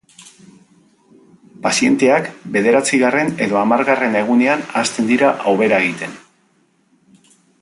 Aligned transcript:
Pazienteak 1.65 2.31
bederatzigarren 2.55 3.31
edo 3.47 3.61
hamargarren 3.61 4.19
egunean 4.25 4.67
hasten 4.83 5.13
dira 5.15 5.31
hobera 5.53 5.83
egiten. 5.87 6.21